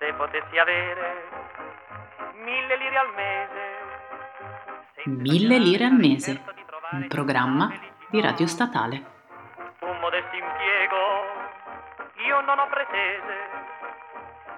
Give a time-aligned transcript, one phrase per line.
[0.00, 1.28] Se potessi avere
[2.42, 3.78] mille lire al mese.
[5.04, 6.42] Mille lire al mese,
[6.92, 7.70] un programma
[8.08, 9.04] di radio statale.
[9.80, 10.96] Un modesto impiego,
[12.24, 13.36] io non ho pretese.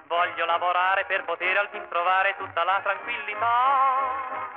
[0.06, 4.51] Voglio lavorare per poter al fin trovare tutta la tranquillità.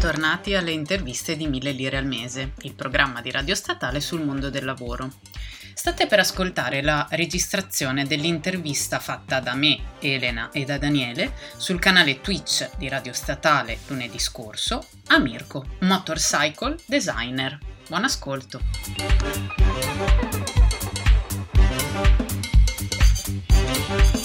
[0.00, 4.48] Bentornati alle interviste di Mille Lire al Mese, il programma di Radio Statale sul mondo
[4.48, 5.10] del lavoro.
[5.74, 12.20] State per ascoltare la registrazione dell'intervista fatta da me, Elena e da Daniele sul canale
[12.20, 17.58] Twitch di Radio Statale lunedì scorso a Mirko, motorcycle designer.
[17.88, 18.60] Buon ascolto!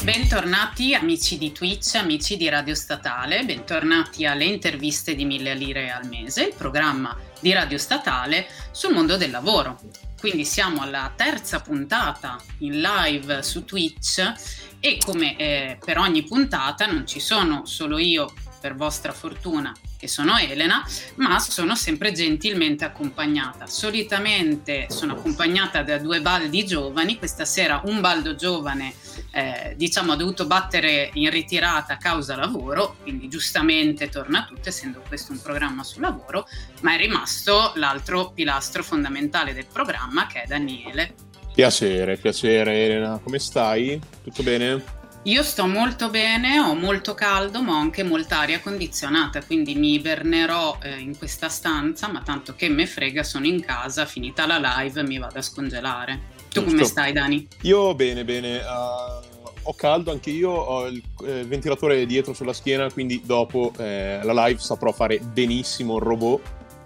[0.03, 6.05] Bentornati amici di Twitch, amici di Radio Statale, bentornati alle interviste di Mille Lire al
[6.09, 9.79] mese, il programma di Radio Statale sul mondo del lavoro.
[10.19, 14.33] Quindi siamo alla terza puntata in live su Twitch
[14.81, 19.73] e come eh, per ogni puntata non ci sono solo io, per vostra fortuna,
[20.03, 23.67] che sono Elena, ma sono sempre gentilmente accompagnata.
[23.67, 28.93] Solitamente sono accompagnata da due baldi giovani, questa sera un baldo giovane
[29.31, 34.67] eh, diciamo ha dovuto battere in ritirata a causa lavoro, quindi giustamente torna a tutto
[34.67, 36.47] essendo questo un programma sul lavoro,
[36.81, 41.13] ma è rimasto l'altro pilastro fondamentale del programma che è Daniele.
[41.55, 43.97] Piacere, piacere Elena, come stai?
[44.21, 45.01] Tutto bene?
[45.25, 49.93] Io sto molto bene, ho molto caldo, ma ho anche molta aria condizionata, quindi mi
[49.93, 54.59] ibernerò eh, in questa stanza, ma tanto che me frega, sono in casa, finita la
[54.59, 56.31] live mi vado a scongelare.
[56.51, 56.69] Tu Giusto.
[56.71, 57.47] come stai, Dani?
[57.61, 58.57] Io bene, bene.
[58.57, 64.19] Uh, ho caldo anche io, ho il eh, ventilatore dietro sulla schiena, quindi dopo eh,
[64.23, 66.41] la live saprò fare benissimo il robot,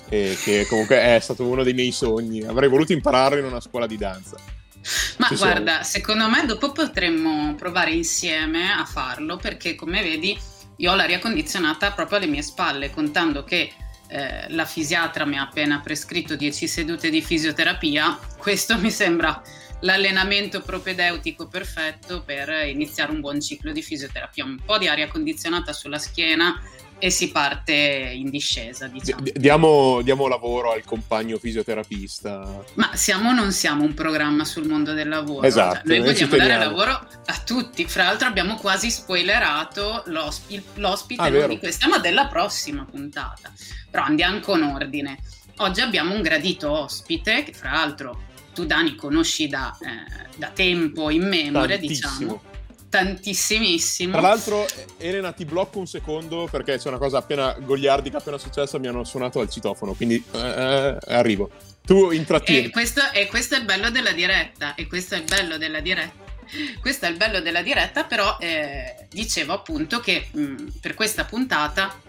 [0.09, 2.43] eh, che comunque è stato uno dei miei sogni.
[2.43, 4.37] Avrei voluto imparare in una scuola di danza.
[5.17, 10.37] Ma Ci guarda, secondo me dopo potremmo provare insieme a farlo perché come vedi
[10.77, 13.71] io ho l'aria condizionata proprio alle mie spalle, contando che
[14.07, 19.41] eh, la fisiatra mi ha appena prescritto 10 sedute di fisioterapia, questo mi sembra
[19.81, 25.73] l'allenamento propedeutico perfetto per iniziare un buon ciclo di fisioterapia, un po' di aria condizionata
[25.73, 26.59] sulla schiena
[26.99, 29.21] e si parte in discesa, diciamo.
[29.21, 32.63] D- diamo, diamo lavoro al compagno fisioterapista.
[32.75, 35.45] Ma siamo o non siamo un programma sul mondo del lavoro?
[35.45, 37.85] Esatto, Cioè, noi vogliamo dare lavoro a tutti.
[37.85, 43.51] Fra l'altro abbiamo quasi spoilerato l'ospi- l'ospite Ah, non di questa, ma della prossima puntata.
[43.91, 45.19] Però andiamo con ordine.
[45.57, 48.21] Oggi abbiamo un gradito ospite che fra l'altro
[48.53, 52.11] tu Dani conosci da, eh, da tempo in memoria, Tantissimo.
[52.17, 52.41] diciamo.
[52.97, 54.11] Tantissimissimo.
[54.13, 54.65] Tra l'altro,
[54.97, 59.03] Elena, ti blocco un secondo perché c'è una cosa appena goliardica appena successa, mi hanno
[59.03, 61.51] suonato al citofono, quindi eh, arrivo.
[61.85, 62.67] Tu intrattieni.
[62.67, 65.79] E questo, e questo è il bello della diretta, e questo è il bello della
[65.79, 66.25] diretta.
[66.79, 72.01] Questo è il bello della diretta, però eh, dicevo appunto che mh, per questa puntata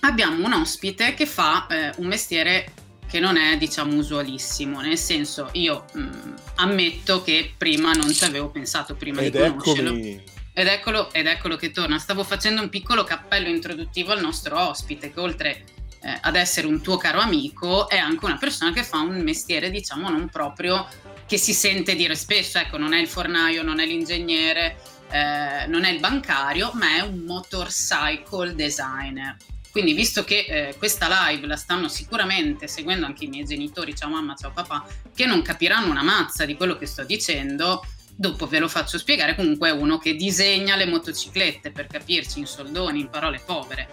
[0.00, 2.72] abbiamo un ospite che fa eh, un mestiere
[3.10, 8.50] che non è diciamo usualissimo, nel senso io mh, ammetto che prima non ci avevo
[8.50, 9.88] pensato prima Ed di conoscerlo.
[9.90, 10.22] eccomi.
[10.52, 11.98] Ed eccolo, ed eccolo che torna.
[11.98, 15.64] Stavo facendo un piccolo cappello introduttivo al nostro ospite, che oltre
[16.02, 19.70] eh, ad essere un tuo caro amico, è anche una persona che fa un mestiere,
[19.70, 20.86] diciamo, non proprio
[21.26, 24.76] che si sente dire spesso, ecco, non è il fornaio, non è l'ingegnere,
[25.10, 29.36] eh, non è il bancario, ma è un motorcycle designer.
[29.70, 34.08] Quindi, visto che eh, questa live la stanno sicuramente seguendo anche i miei genitori, ciao
[34.08, 37.84] mamma, ciao papà, che non capiranno una mazza di quello che sto dicendo,
[38.16, 39.36] dopo ve lo faccio spiegare.
[39.36, 43.88] Comunque è uno che disegna le motociclette, per capirci, in soldoni, in parole povere.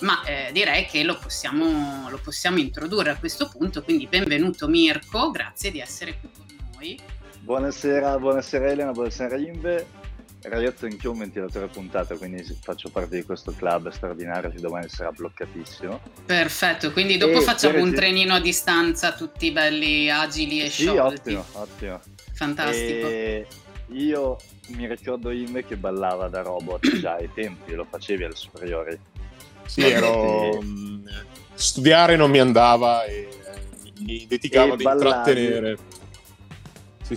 [0.00, 3.84] Ma eh, direi che lo possiamo, lo possiamo introdurre a questo punto.
[3.84, 6.98] Quindi, benvenuto Mirko, grazie di essere qui con noi.
[7.38, 10.01] Buonasera, buonasera Elena, buonasera Imbe.
[10.42, 14.88] Ragazzi, anch'io ho un ventilatore puntato, quindi faccio parte di questo club straordinario che domani
[14.88, 16.00] sarà bloccatissimo.
[16.26, 21.34] Perfetto, quindi dopo E facciamo un trenino a distanza, tutti belli agili e Sì, sciolti.
[21.34, 22.00] ottimo, ottimo.
[22.34, 23.06] Fantastico.
[23.06, 23.46] E
[23.88, 24.36] io
[24.68, 28.98] mi ricordo Imbe che ballava da robot già ai tempi, lo facevi alle superiori.
[29.66, 30.60] Sì, ero...
[30.60, 31.04] mh,
[31.54, 33.28] studiare non mi andava e
[33.98, 35.06] mi dedicavo ad ballavi.
[35.06, 35.76] intrattenere.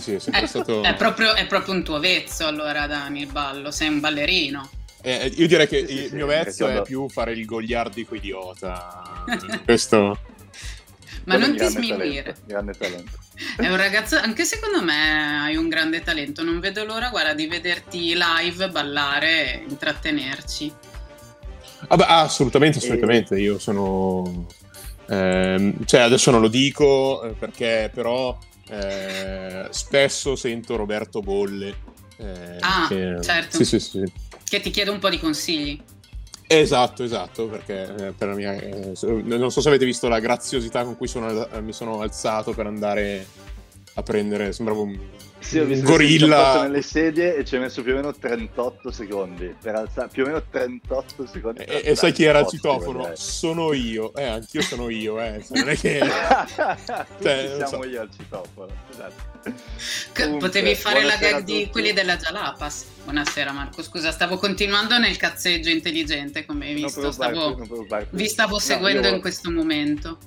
[0.00, 0.82] sì, è sempre È, stato...
[0.82, 4.68] è proprio, è proprio un tuo vezzo allora Dani il ballo, sei un ballerino.
[5.02, 9.24] Eh, io direi che il sì, mio mi vezzo è più fare il goliardico idiota.
[9.64, 10.18] Questo...
[11.24, 12.36] Ma non ti sminuire.
[12.44, 13.18] Grande talento.
[13.56, 17.46] È un ragazzo, anche secondo me hai un grande talento, non vedo l'ora, guarda, di
[17.46, 20.72] vederti live, ballare e intrattenerci.
[21.88, 23.38] Ah, beh, assolutamente, E- assolutamente.
[23.38, 24.46] Io sono...
[25.08, 28.36] eh, Eh, cioè, adesso non lo dico eh, perché però
[28.68, 31.74] eh, spesso sento Roberto Bolle.
[32.16, 33.18] Eh, ah, che...
[33.20, 33.56] certo.
[33.56, 34.12] Sì, sì, sì.
[34.44, 35.80] Che ti chiede un po' di consigli.
[36.48, 40.96] Esatto, esatto, perché per la mia, eh, non so se avete visto la graziosità con
[40.96, 43.26] cui sono, mi sono alzato per andare
[43.98, 44.98] a prendere, sembrava un
[45.38, 46.62] sì, ho visto gorilla.
[46.62, 50.26] nelle sedie e ci hai messo più o meno 38 secondi per alzare più o
[50.26, 53.12] meno 38 secondi e, e sai chi era il citofono?
[53.14, 54.12] sono io.
[54.14, 55.44] Eh anch'io sono io eh.
[55.54, 56.00] Non è che
[57.22, 57.88] cioè, siamo so.
[57.88, 59.52] io al citofono esatto.
[60.14, 62.86] Comunque, potevi fare la gag di quelli della Jalapas.
[63.04, 63.82] Buonasera Marco.
[63.82, 67.12] Scusa stavo continuando nel cazzeggio intelligente come hai visto.
[67.12, 67.56] stavo...
[68.10, 69.14] vi stavo seguendo no, io...
[69.14, 70.18] in questo momento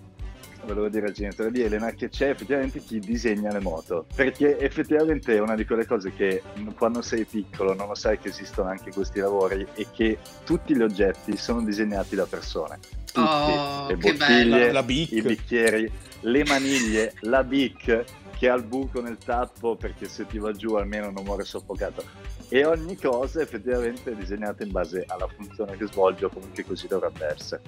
[0.66, 5.36] volevo dire al genitore di Elena che c'è effettivamente chi disegna le moto perché effettivamente
[5.36, 6.42] è una di quelle cose che
[6.76, 10.82] quando sei piccolo non lo sai che esistono anche questi lavori e che tutti gli
[10.82, 12.80] oggetti sono disegnati da persone.
[13.06, 13.20] Tutti.
[13.20, 15.92] Oh, le bottiglie, la, i bicchieri
[16.22, 18.04] le maniglie, la bic
[18.40, 22.02] che ha il buco nel tappo perché se ti va giù almeno non muore soffocato
[22.48, 26.88] e ogni cosa effettivamente è disegnata in base alla funzione che svolge o comunque così
[26.88, 27.62] dovrebbe essere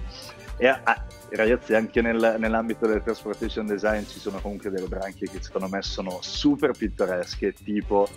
[0.56, 5.42] e ah, ragazzi anche nel, nell'ambito del transportation design ci sono comunque delle branche che
[5.42, 8.08] secondo me sono super pittoresche tipo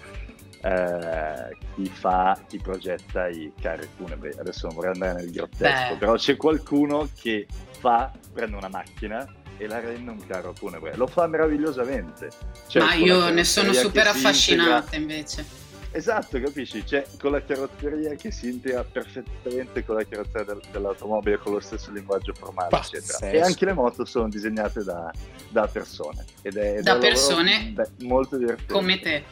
[0.62, 4.31] eh, chi fa, chi progetta i carri funebri.
[4.36, 6.00] Adesso non vorrei andare nel grottesco, Beh.
[6.00, 7.46] però c'è qualcuno che
[7.78, 10.96] fa, prende una macchina e la rende un carro funebre.
[10.96, 12.30] Lo fa meravigliosamente.
[12.68, 14.98] Cioè, Ma io ne sono super affascinata integra...
[14.98, 15.63] invece.
[15.92, 16.86] Esatto, capisci?
[16.86, 21.62] Cioè, con la carrozzeria che si integra perfettamente con la carrozzeria del, dell'automobile, con lo
[21.62, 22.98] stesso linguaggio formale, Pazzesco.
[22.98, 23.31] eccetera.
[23.31, 25.10] E anche le moto sono disegnate da,
[25.50, 26.25] da persone.
[26.42, 28.74] Ed è, da persone beh, molto divertente.
[28.74, 29.24] Come te.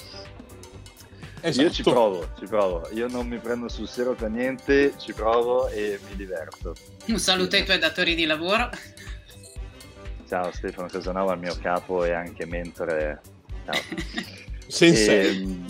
[1.41, 1.67] Esatto.
[1.67, 2.87] Io ci provo, ci provo.
[2.93, 6.73] Io non mi prendo sul serio per niente, ci provo e mi diverto.
[7.07, 8.69] Un saluto ai tuoi datori di lavoro.
[10.33, 13.21] Ciao Stefano Casanova, il mio capo e anche mentore.
[13.65, 13.79] Ciao.
[14.65, 15.43] Sensei.
[15.43, 15.65] Ehm,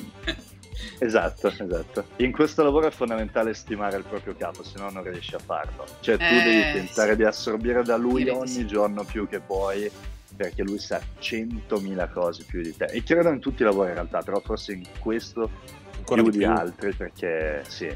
[0.99, 2.05] esatto, esatto.
[2.19, 5.85] In questo lavoro è fondamentale stimare il proprio capo, se no non riesci a farlo.
[5.99, 7.17] Cioè tu eh, devi tentare sì.
[7.17, 8.65] di assorbire da lui ogni sì.
[8.65, 9.91] giorno più che puoi
[10.33, 13.95] perché lui sa 100.000 cose più di te e credo in tutti i lavori in
[13.95, 15.49] realtà però forse in questo
[15.97, 17.95] Ancora più, più di altri perché sì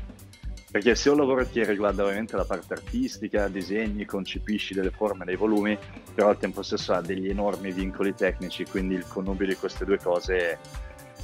[0.77, 5.35] perché se un lavoro ti riguarda ovviamente la parte artistica, disegni, concepisci delle forme, dei
[5.35, 5.75] volumi,
[6.13, 9.97] però al tempo stesso ha degli enormi vincoli tecnici, quindi il connubio di queste due
[9.97, 10.59] cose,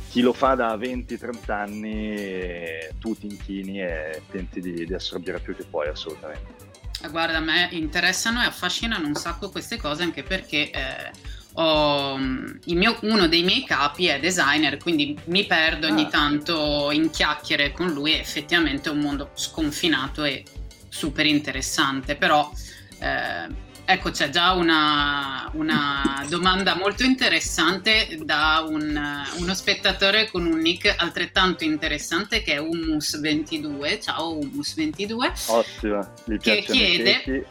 [0.10, 2.66] chi lo fa da 20-30 anni,
[3.00, 6.72] tu ti inchini e tenti di, di assorbire più che puoi assolutamente.
[7.12, 11.12] Guarda, a me interessano e affascinano un sacco queste cose anche perché eh,
[11.54, 16.10] ho, mm, mio, uno dei miei capi è designer, quindi mi perdo ogni ah.
[16.10, 18.14] tanto in chiacchiere con lui.
[18.14, 20.44] È effettivamente un mondo sconfinato e
[20.90, 22.52] super interessante, però
[23.00, 28.98] eh, Ecco, c'è già una, una, domanda molto interessante da un,
[29.38, 34.02] uno spettatore con un nick altrettanto interessante che è Hummus22.
[34.02, 35.52] Ciao Hummus22.
[35.52, 37.46] Ottimo, mi che chiede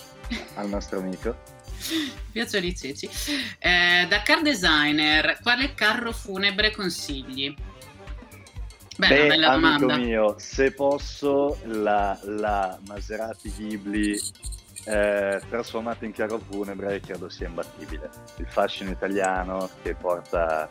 [0.55, 1.37] al nostro amico.
[2.31, 3.09] Piacciono i ceci.
[3.59, 7.55] Eh, da car designer, quale carro funebre consigli?
[8.97, 9.97] Beh, Beh bella domanda.
[9.97, 14.19] mio, se posso, la, la Maserati Ghibli
[14.85, 18.11] eh, trasformato in carro funebre credo sia imbattibile.
[18.37, 20.69] Il fascino italiano che porta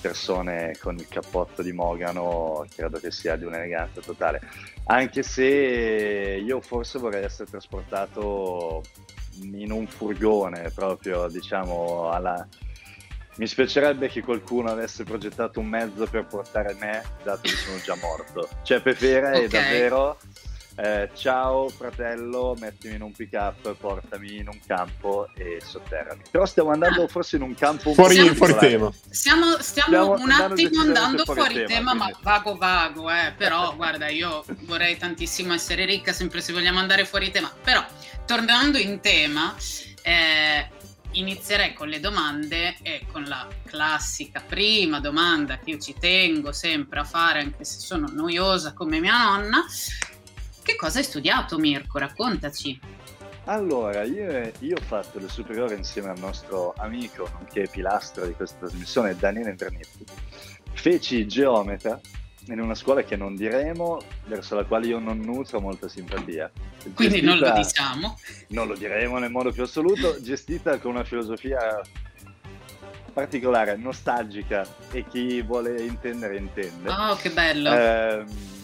[0.00, 4.40] persone con il cappotto di Mogano credo che sia di un'eleganza totale.
[4.84, 8.82] Anche se io forse vorrei essere trasportato
[9.42, 12.46] in un furgone proprio, diciamo, alla...
[13.36, 17.94] Mi spiacerebbe che qualcuno avesse progettato un mezzo per portare me, dato che sono già
[17.94, 18.48] morto.
[18.62, 19.48] Cioè, preferirei okay.
[19.48, 20.18] davvero
[20.80, 26.22] eh, ciao fratello, mettimi in un pick up, portami in un campo e sotterrami.
[26.30, 27.08] Però stiamo andando ah.
[27.08, 28.92] forse in un campo un fuori, po' fuori tema.
[29.10, 33.34] Stiamo, stiamo, un attimo andando fuori, fuori tema, tema ma vago vago, eh.
[33.36, 37.52] però guarda, io vorrei tantissimo essere ricca sempre se vogliamo andare fuori tema.
[37.60, 37.84] Però
[38.24, 39.52] tornando in tema,
[40.02, 40.68] eh,
[41.12, 47.00] inizierei con le domande e con la classica prima domanda che io ci tengo sempre
[47.00, 49.64] a fare, anche se sono noiosa come mia nonna.
[50.68, 51.96] Che cosa hai studiato Mirko?
[51.96, 52.78] Raccontaci.
[53.44, 58.58] Allora, io, io, ho fatto le superiori insieme al nostro amico, nonché pilastro di questa
[58.58, 60.04] trasmissione, Daniele Invernetti.
[60.74, 61.98] Feci geometra
[62.48, 66.50] in una scuola che non diremo, verso la quale io non nutro molta simpatia.
[66.92, 68.18] Quindi gestita, non lo diciamo.
[68.48, 71.80] Non lo diremo nel modo più assoluto, gestita con una filosofia
[73.14, 76.90] particolare, nostalgica e chi vuole intendere intende.
[76.90, 77.72] Oh, che bello!
[77.72, 78.56] Eh,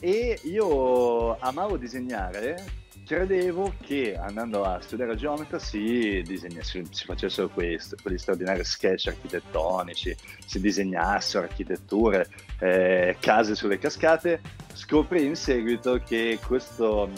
[0.00, 7.48] e io amavo disegnare, credevo che andando a studiare geometra si, disegna, si, si facessero
[7.48, 10.14] questo, quegli straordinari sketch architettonici,
[10.46, 12.26] si disegnassero architetture,
[12.60, 14.40] eh, case sulle cascate.
[14.72, 17.10] Scoprì in seguito che questo,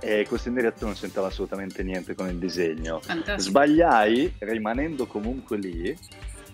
[0.00, 3.00] eh, questo indirizzo non c'entrava assolutamente niente con il disegno.
[3.00, 3.40] Fantastico.
[3.40, 5.96] Sbagliai, rimanendo comunque lì,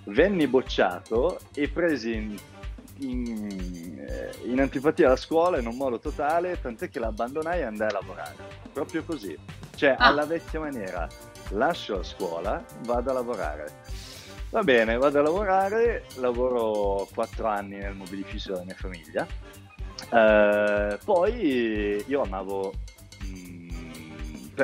[0.05, 2.37] venni bocciato e presi in
[2.99, 7.89] in, eh, in, antipatia alla scuola in un modo totale, tant'è che l'abbandonai e andai
[7.89, 8.37] a lavorare.
[8.73, 9.39] Proprio così.
[9.75, 10.07] Cioè, ah.
[10.07, 11.09] alla vecchia maniera,
[11.51, 13.71] lascio la scuola, vado a lavorare.
[14.51, 19.27] Va bene, vado a lavorare, lavoro quattro anni nel mobilificio della mia famiglia.
[20.11, 22.73] Eh, poi io amavo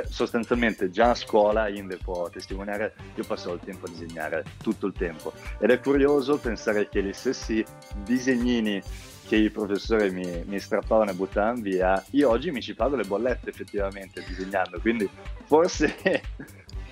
[0.09, 4.93] sostanzialmente già a scuola Inde può testimoniare, io passavo il tempo a disegnare, tutto il
[4.93, 5.33] tempo.
[5.59, 7.64] Ed è curioso pensare che gli stessi
[8.05, 8.83] disegnini
[9.26, 13.05] che i professori mi, mi strappavano e buttavano via, io oggi mi ci pago le
[13.05, 15.09] bollette effettivamente disegnando, quindi
[15.45, 15.95] forse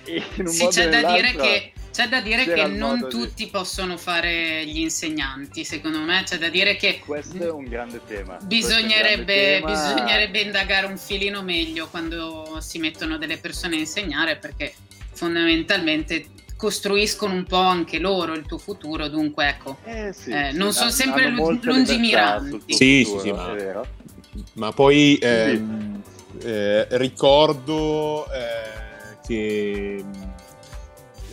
[0.05, 3.49] in un sì, modo c'è da dire che c'è da dire che non tutti di...
[3.49, 8.37] possono fare gli insegnanti, secondo me, c'è da dire che questo è un grande tema.
[8.43, 9.71] Bisognerebbe, grande tema...
[9.71, 14.75] bisognerebbe indagare un filino meglio quando si mettono delle persone a insegnare perché
[15.11, 20.73] fondamentalmente costruiscono un po' anche loro il tuo futuro, dunque ecco, eh sì, eh, non
[20.73, 22.75] sono sempre lungimiranti.
[22.75, 23.55] Sì, sì, sì, ma,
[24.53, 25.59] ma poi eh,
[26.43, 30.05] eh, ricordo eh, che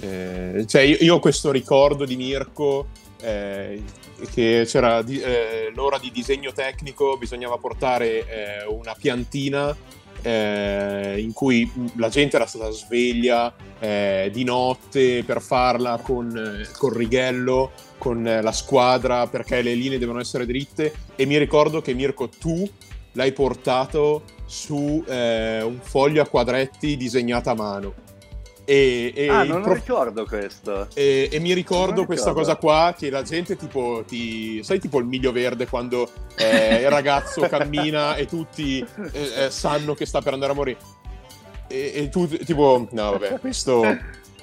[0.04, 2.88] eh, cioè io, io, ho questo ricordo di Mirko
[3.22, 3.82] eh,
[4.30, 9.74] che c'era di, eh, l'ora di disegno tecnico, bisognava portare eh, una piantina
[10.20, 17.72] eh, in cui la gente era stata sveglia di notte per farla con, con righello,
[17.98, 20.94] con la squadra perché le linee devono essere dritte.
[21.16, 22.66] E mi ricordo che Mirko tu
[23.12, 28.03] l'hai portato su un foglio a quadretti disegnato a mano
[28.64, 29.74] e, e ah, non prof...
[29.74, 30.88] ricordo questo.
[30.94, 32.48] E, e mi ricordo questa ricordo.
[32.48, 34.62] cosa qua che la gente tipo ti...
[34.62, 38.78] Sai tipo il miglio verde quando eh, il ragazzo cammina e tutti
[39.12, 40.78] eh, eh, sanno che sta per andare a morire.
[41.68, 43.82] E, e tu tipo, no vabbè, questo...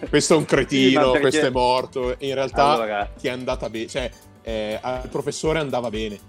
[0.09, 2.15] Questo è un cretino, sì, questo è morto.
[2.17, 3.05] In realtà allora...
[3.15, 4.09] ti è andata bene, cioè
[4.41, 6.19] eh, al professore andava bene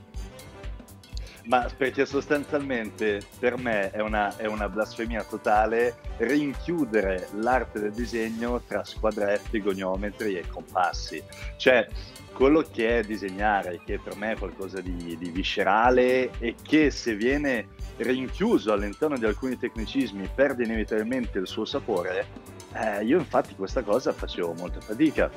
[1.44, 8.60] ma perché sostanzialmente per me è una, è una, blasfemia totale rinchiudere l'arte del disegno
[8.66, 11.22] tra squadretti, goniometri e compassi.
[11.56, 11.88] Cioè,
[12.32, 17.14] quello che è disegnare, che per me è qualcosa di, di viscerale e che se
[17.14, 17.68] viene
[17.98, 22.26] rinchiuso all'interno di alcuni tecnicismi perde inevitabilmente il suo sapore,
[22.74, 25.30] eh, io infatti questa cosa facevo molta fatica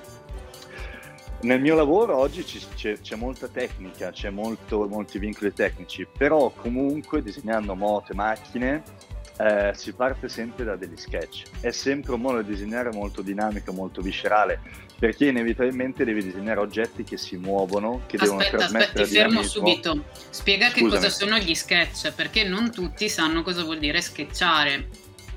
[1.42, 7.22] nel mio lavoro oggi c'è, c'è molta tecnica, c'è molto, molti vincoli tecnici, però comunque
[7.22, 8.84] disegnando moto e macchine
[9.38, 11.44] eh, si parte sempre da degli sketch.
[11.60, 14.60] È sempre un modo di disegnare molto dinamico, molto viscerale,
[14.98, 20.04] perché inevitabilmente devi disegnare oggetti che si muovono, che aspetta, devono trasmettere aspetta, fermo subito.
[20.30, 20.90] Spiega Scusami.
[20.90, 24.88] che cosa sono gli sketch, perché non tutti sanno cosa vuol dire sketchare.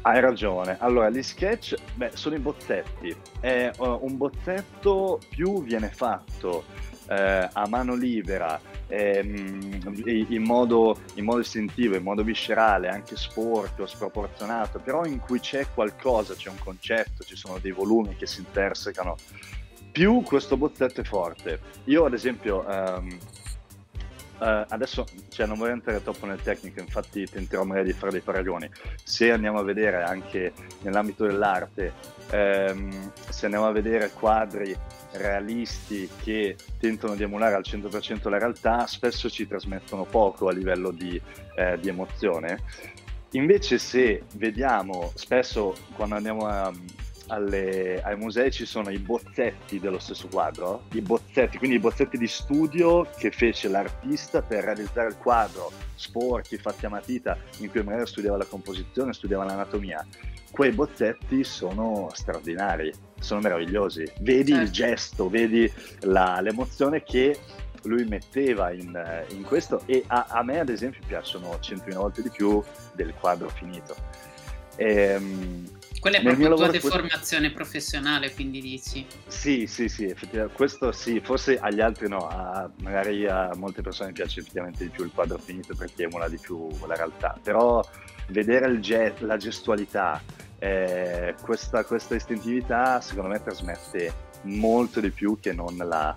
[0.03, 0.77] Hai ragione.
[0.81, 3.15] Allora, gli sketch beh, sono i bozzetti.
[3.41, 6.65] È, uh, un bozzetto più viene fatto
[7.09, 13.87] eh, a mano libera, ehm, in, modo, in, modo, istintivo, in modo viscerale, anche sporco,
[13.87, 18.41] sproporzionato, però in cui c'è qualcosa, c'è un concetto, ci sono dei volumi che si
[18.41, 19.17] intersecano.
[19.91, 21.61] Più questo bozzetto è forte.
[21.85, 23.19] Io, ad esempio, um,
[24.39, 28.21] Uh, adesso cioè, non voglio entrare troppo nel tecnico, infatti tenterò magari di fare dei
[28.21, 28.71] paragoni.
[29.03, 30.53] Se andiamo a vedere anche
[30.83, 31.93] nell'ambito dell'arte,
[32.31, 34.77] ehm, se andiamo a vedere quadri
[35.13, 40.93] realisti che tentano di emulare al 100% la realtà, spesso ci trasmettono poco a livello
[40.93, 41.21] di,
[41.57, 42.59] eh, di emozione.
[43.33, 46.73] Invece se vediamo, spesso quando andiamo a,
[47.29, 52.19] alle, ai musei ci sono i bozzetti dello stesso quadro, i bozzetti, quindi i bozzetti
[52.19, 57.83] di studio che fece l'artista per realizzare il quadro, sporchi, fatti a matita, in cui
[57.83, 60.05] magari studiava la composizione, studiava l'anatomia.
[60.51, 64.11] Quei bozzetti sono straordinari, sono meravigliosi.
[64.21, 64.65] Vedi certo.
[64.65, 67.39] il gesto, vedi la, l'emozione che
[67.83, 72.31] lui metteva in, in questo e a, a, me ad esempio piacciono centinaia volte di
[72.31, 72.63] più
[72.95, 73.95] del quadro finito.
[74.77, 75.67] Ehm,
[75.99, 77.57] quella è proprio la tua deformazione questo...
[77.57, 79.07] professionale, quindi dici?
[79.27, 80.55] Sì, sì, sì, effettivamente.
[80.57, 85.05] Questo sì, forse agli altri no, a, magari a molte persone piace effettivamente di più
[85.05, 87.85] il quadro finito perché emula di più la realtà, però
[88.29, 90.23] vedere jet, la gestualità,
[90.59, 96.17] eh, questa, questa istintività secondo me trasmette molto di più che non la,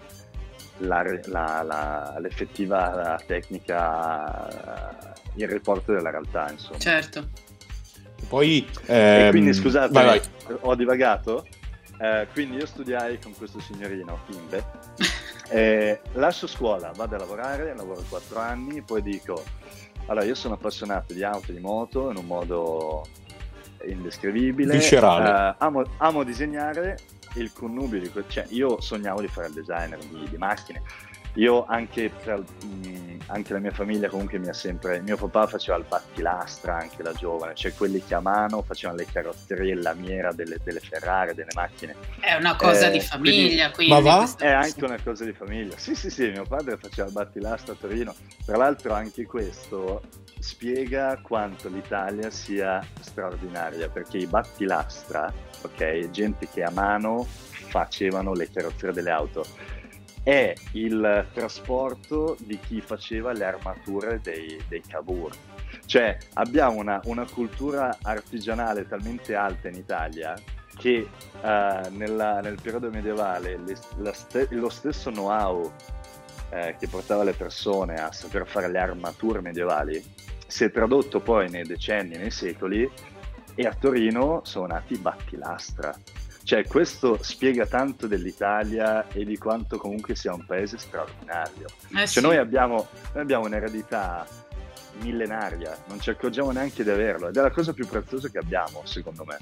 [0.79, 6.79] la, la, l'effettiva tecnica, il riporto della realtà, insomma.
[6.79, 7.49] Certo.
[8.27, 9.29] Poi, ehm...
[9.31, 10.21] quindi scusate, vai, vai.
[10.61, 11.45] ho divagato.
[11.97, 14.65] Eh, quindi io studiai con questo signorino, Kimbe.
[15.49, 19.43] eh, lascio scuola, vado a lavorare, lavoro quattro anni, poi dico,
[20.07, 23.05] allora io sono appassionato di auto e di moto in un modo
[23.85, 24.73] indescrivibile.
[24.73, 25.51] Viscerale.
[25.51, 26.97] Eh, amo, amo disegnare,
[27.35, 30.81] il connubio di cioè io sognavo di fare il designer di, di macchine
[31.35, 35.77] io anche, per, mh, anche, la mia famiglia comunque mi ha sempre, mio papà faceva
[35.77, 40.33] il battilastra anche da giovane, cioè quelli che a mano facevano le carrozzerie, la lamiera
[40.33, 41.95] delle, delle Ferrari, delle macchine.
[42.19, 43.93] È una cosa eh, di famiglia, quindi.
[43.93, 44.35] quindi ma va?
[44.37, 45.77] È anche una cosa di famiglia.
[45.77, 48.13] Sì, sì, sì, mio padre faceva il battilastra a Torino.
[48.45, 50.01] Tra l'altro anche questo
[50.39, 58.49] spiega quanto l'Italia sia straordinaria, perché i battilastra, ok, gente che a mano facevano le
[58.51, 59.45] carrozzerie delle auto
[60.23, 65.31] è il trasporto di chi faceva le armature dei, dei Cavour.
[65.85, 70.35] Cioè abbiamo una, una, cultura artigianale talmente alta in Italia
[70.75, 71.07] che
[71.41, 71.47] uh,
[71.95, 75.71] nella, nel periodo medievale le, st- lo stesso know-how
[76.49, 80.03] eh, che portava le persone a saper fare le armature medievali
[80.47, 82.89] si è tradotto poi nei decenni, nei secoli
[83.55, 85.95] e a Torino sono nati i battilastra
[86.43, 91.67] cioè, questo spiega tanto dell'Italia e di quanto comunque sia un paese straordinario.
[91.89, 92.21] Eh cioè, sì.
[92.21, 94.27] noi, abbiamo, noi abbiamo un'eredità
[95.01, 98.81] millenaria, non ci accorgiamo neanche di averlo ed è la cosa più preziosa che abbiamo,
[98.85, 99.37] secondo me.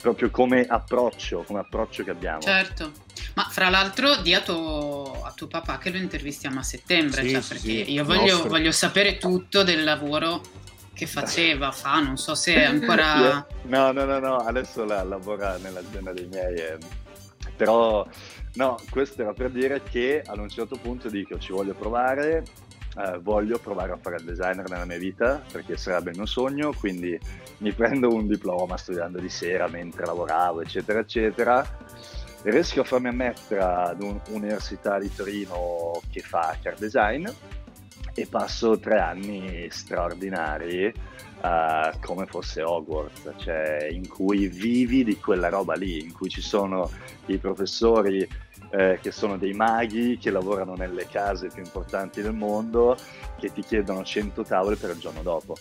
[0.00, 2.40] Proprio come approccio, come approccio che abbiamo.
[2.40, 2.92] Certo,
[3.34, 7.30] ma fra l'altro di a tuo, a tuo papà che lo intervistiamo a settembre, sì,
[7.30, 10.40] cioè, perché sì, io voglio, voglio sapere tutto del lavoro
[10.98, 13.46] che faceva, fa, non so se ancora...
[13.62, 16.78] no, no, no, no, adesso la, lavora nell'azienda dei miei, eh.
[17.56, 18.04] però
[18.54, 22.42] no, questo era per dire che ad un certo punto dico ci voglio provare,
[22.96, 26.72] eh, voglio provare a fare il designer nella mia vita perché sarebbe il mio sogno,
[26.72, 27.16] quindi
[27.58, 31.64] mi prendo un diploma studiando di sera mentre lavoravo, eccetera, eccetera.
[32.42, 37.28] Riesco a farmi ammettere ad un'università di Torino che fa car design
[38.20, 45.48] e passo tre anni straordinari uh, come fosse Hogwarts, cioè in cui vivi di quella
[45.48, 46.90] roba lì, in cui ci sono
[47.26, 48.26] i professori
[48.70, 52.96] eh, che sono dei maghi che lavorano nelle case più importanti del mondo
[53.38, 55.56] che ti chiedono 100 tavole per il giorno dopo.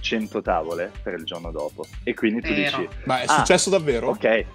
[0.00, 2.78] 100 tavole per il giorno dopo e quindi tu Vero.
[2.78, 4.08] dici ma è successo ah, davvero?
[4.08, 4.46] ok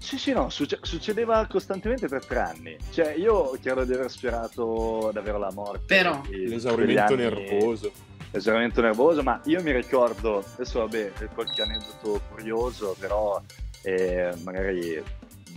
[0.00, 2.76] sì, sì, no, succe- succedeva costantemente per tre anni.
[2.90, 5.84] Cioè, io credo di aver sperato davvero la morte.
[5.86, 7.92] Però, l'esaurimento nervoso.
[8.32, 13.40] L'esaurimento nervoso, ma io mi ricordo, adesso vabbè, qualche aneddoto curioso, però
[13.82, 15.02] eh, magari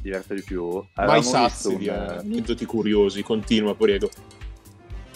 [0.01, 0.83] diverte di più.
[0.95, 4.09] Mai sazi di aneddoti curiosi, continua, prego.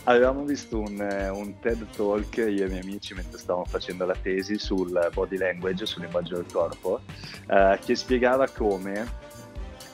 [0.08, 4.16] Avevamo visto un, un, TED Talk, io e i miei amici, mentre stavamo facendo la
[4.16, 7.02] tesi sul body language, sul linguaggio del corpo,
[7.50, 9.06] eh, che spiegava come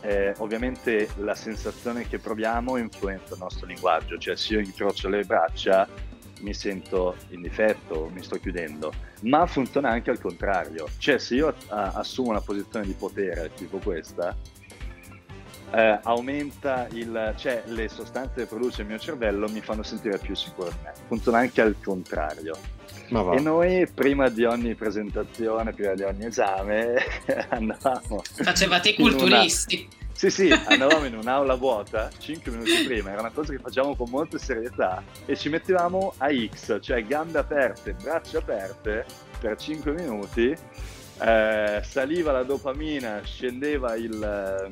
[0.02, 5.24] eh, ovviamente la sensazione che proviamo influenza il nostro linguaggio, cioè se io incrocio le
[5.24, 5.88] braccia
[6.42, 11.56] mi sento in difetto, mi sto chiudendo, ma funziona anche al contrario, cioè se io
[11.70, 14.36] a, assumo una posizione di potere tipo questa,
[15.74, 20.36] eh, aumenta il, cioè le sostanze che produce il mio cervello mi fanno sentire più
[20.36, 22.56] sicuro di me, funziona anche al contrario.
[23.10, 26.96] E noi prima di ogni presentazione, prima di ogni esame,
[27.50, 28.22] andavamo...
[28.24, 29.88] Facevate i culturisti.
[29.88, 30.02] Una...
[30.14, 34.10] Sì, sì, andavamo in un'aula vuota 5 minuti prima, era una cosa che facciamo con
[34.10, 39.06] molta serietà e ci mettevamo a X, cioè gambe aperte, braccia aperte
[39.40, 40.56] per 5 minuti,
[41.20, 44.70] eh, saliva la dopamina, scendeva il,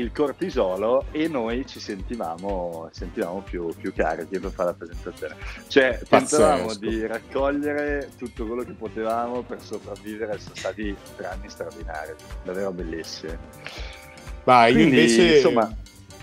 [0.00, 5.36] il cortisolo e noi ci sentivamo, sentivamo più, più, carichi per fare la presentazione.
[5.68, 12.14] Cioè, tentavamo di raccogliere tutto quello che potevamo per sopravvivere, sono stati tre anni straordinari,
[12.44, 13.36] davvero bellissimi.
[14.44, 15.36] Vai, Quindi, invece...
[15.36, 15.76] Insomma,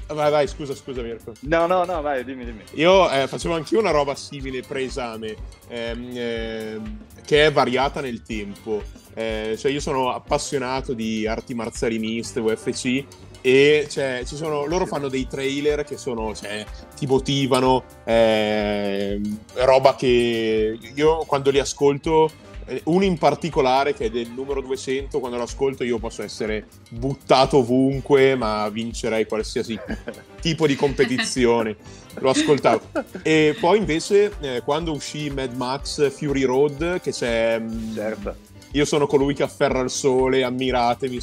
[0.07, 1.33] Vai, vai, scusa, scusa Mirko.
[1.41, 2.61] No, no, no, vai, dimmi, dimmi.
[2.73, 5.35] Io eh, facevo anch'io una roba simile pre-esame,
[5.69, 8.83] ehm, ehm, che è variata nel tempo.
[9.15, 13.05] Eh, cioè io sono appassionato di arti marziali miste, UFC,
[13.45, 19.19] e cioè, sono, loro fanno dei trailer che sono, cioè, ti motivano, eh,
[19.55, 22.31] roba che io quando li ascolto,
[22.65, 26.67] eh, uno in particolare che è del numero 200, quando lo ascolto io posso essere
[26.91, 29.77] buttato ovunque, ma vincerei qualsiasi
[30.39, 31.75] tipo di competizione.
[32.19, 32.81] Lo ascoltavo.
[33.23, 37.59] E poi invece eh, quando uscì Mad Max Fury Road, che c'è...
[37.59, 41.19] Mm, certo io sono colui che afferra il sole, ammiratemi.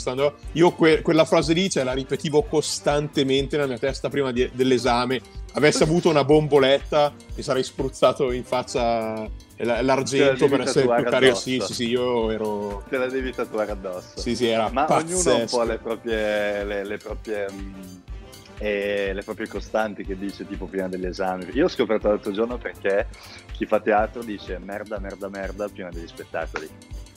[0.53, 5.21] Io que- quella frase lì cioè, la ripetivo costantemente nella mia testa prima di- dell'esame
[5.55, 11.35] avessi avuto una bomboletta mi sarei spruzzato in faccia l'argento per essere più carico.
[11.35, 12.85] Sì, sì, sì, io ero.
[12.89, 14.21] Te la devi tatuare addosso.
[14.21, 15.29] Sì, sì, era Ma pazzesco.
[15.31, 16.65] ognuno ha un po' le proprie.
[16.65, 17.83] Le, le proprie mm,
[18.63, 21.47] e le proprie costanti che dice tipo prima degli esami.
[21.55, 23.09] Io ho scoperto l'altro giorno perché
[23.53, 26.69] chi fa teatro dice merda, merda, merda prima degli spettacoli.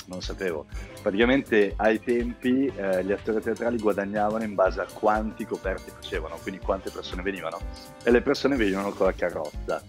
[0.05, 0.65] Non sapevo.
[1.01, 6.59] Praticamente ai tempi eh, gli attori teatrali guadagnavano in base a quanti coperti facevano, quindi
[6.59, 7.59] quante persone venivano.
[8.03, 9.81] E le persone venivano con la carrozza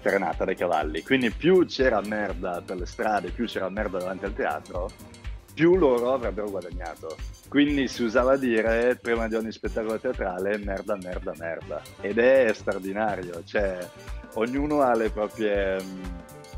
[0.00, 1.02] frenata dai cavalli.
[1.02, 4.90] Quindi più c'era merda per le strade, più c'era merda davanti al teatro,
[5.54, 7.16] più loro avrebbero guadagnato.
[7.48, 11.80] Quindi si usava dire prima di ogni spettacolo teatrale merda, merda, merda.
[12.00, 13.78] Ed è straordinario, cioè
[14.34, 15.82] ognuno ha le proprie...
[15.82, 16.02] Mm,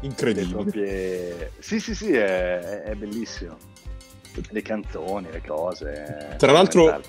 [0.01, 0.47] Incredibile.
[0.47, 1.53] Le proprie...
[1.59, 3.57] Sì, sì, sì, è, è bellissimo.
[4.51, 6.35] Le canzoni, le cose.
[6.37, 7.01] Tra l'altro,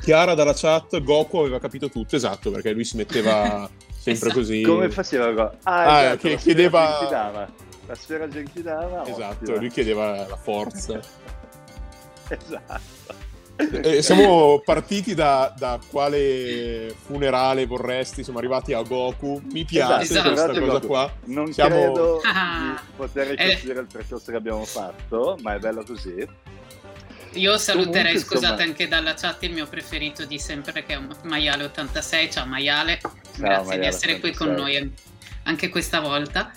[0.00, 4.34] Chiara dalla chat, Goku aveva capito tutto, esatto, perché lui si metteva sempre esatto.
[4.34, 4.62] così.
[4.62, 5.56] Come faceva Goku?
[5.64, 7.48] Ah, ah esatto, che chiedeva...
[7.88, 9.06] La sfera Genkidama.
[9.06, 9.58] Esatto, ottima.
[9.58, 10.98] lui chiedeva la forza.
[12.28, 13.14] esatto.
[13.56, 19.40] Eh, siamo partiti da, da, quale funerale vorresti, siamo arrivati a Goku.
[19.50, 20.60] Mi piace esatto, questa esatto.
[20.60, 20.86] cosa Goku.
[20.86, 21.12] qua.
[21.24, 21.74] Non siamo...
[21.74, 22.80] credo ah.
[22.84, 23.82] di poter ricostruire eh.
[23.82, 26.28] il percorso che abbiamo fatto, ma è bello così.
[27.32, 28.70] Io saluterei, Comunque, scusate, insomma...
[28.70, 32.30] anche dalla chat il mio preferito di sempre che è Maiale86.
[32.30, 34.20] Ciao Maiale, Ciao, grazie Maiale di essere 86.
[34.20, 34.92] qui con noi
[35.44, 36.52] anche questa volta.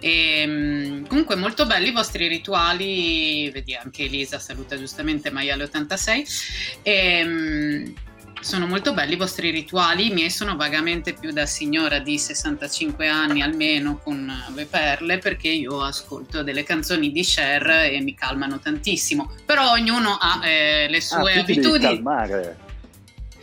[0.00, 6.80] E, ehm, comunque molto belli i vostri rituali, vedi anche Elisa saluta giustamente Maiale86.
[6.82, 7.94] E, ehm,
[8.40, 13.06] sono molto belli i vostri rituali, i miei sono vagamente più da signora di 65
[13.06, 18.58] anni almeno con le perle perché io ascolto delle canzoni di Cher e mi calmano
[18.58, 22.02] tantissimo, però ognuno ha eh, le ah, sue ah, abitudini.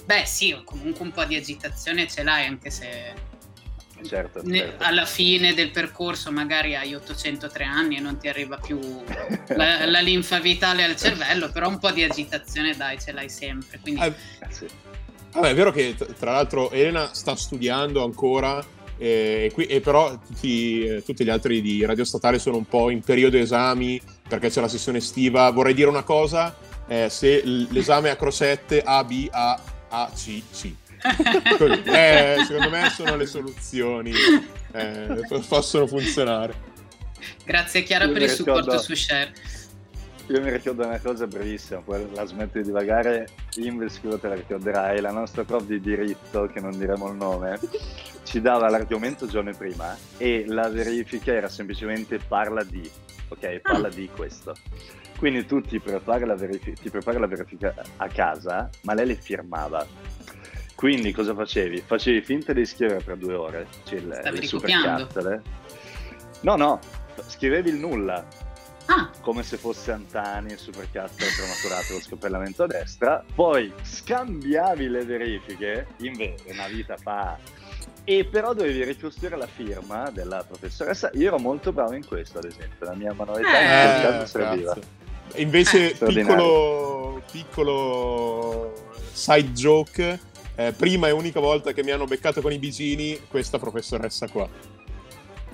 [0.03, 3.13] Beh sì, comunque un po' di agitazione ce l'hai anche se
[4.03, 4.83] Certo, certo.
[4.83, 8.79] alla fine del percorso magari hai 803 anni e non ti arriva più
[9.55, 13.79] la, la, linfa vitale al cervello, però un po' di agitazione dai, ce l'hai sempre.
[13.81, 14.01] Quindi...
[14.01, 14.13] Ah,
[14.49, 14.67] sì.
[15.33, 18.63] Vabbè, è vero che tra l'altro Elena sta studiando ancora,
[18.97, 22.89] eh, qui, e però tutti, eh, tutti, gli altri di Radio Statale sono un po'
[22.89, 25.49] in periodo esami perché c'è la sessione estiva.
[25.51, 26.55] Vorrei dire una cosa,
[26.87, 30.73] eh, se l'esame a crosette A, B, A, A, C, C
[31.85, 34.11] eh, secondo me sono le soluzioni,
[34.71, 36.75] eh, possono funzionare.
[37.45, 39.33] Grazie Chiara Io per il supporto su Share.
[40.29, 44.99] Io mi ricordo una cosa brevissima, poi la smetto di divagare, Inves te la ricorderai,
[44.99, 47.57] la nostra prof di diritto, che non diremo il nome,
[48.23, 52.89] ci dava l'argomento giorno prima e la verifica era semplicemente parla di,
[53.29, 53.59] ok?
[53.61, 54.53] Parla di questo.
[55.17, 59.15] Quindi tu ti prepari la, verifica, ti prepari la verifica a casa, ma lei le
[59.15, 59.87] firmava
[60.77, 61.81] quindi cosa facevi?
[61.83, 65.41] Facevi finta di scrivere per due ore, cioè le, Stavi le supercazzole.
[66.41, 66.79] No, no,
[67.25, 68.23] scrivevi il nulla.
[68.85, 69.09] Ah.
[69.21, 73.25] Come se fosse Antani, il supercazzole prematurato, lo scopellamento a destra.
[73.33, 77.39] Poi scambiavi le verifiche, invece una vita fa
[78.03, 81.09] e però dovevi ricostruire la firma della professoressa.
[81.15, 84.77] Io ero molto bravo in questo, ad esempio, la mia manualità eh, in caso serviva.
[85.37, 90.19] Invece, eh, piccolo, piccolo side joke,
[90.57, 94.49] eh, prima e unica volta che mi hanno beccato con i bicini, questa professoressa qua.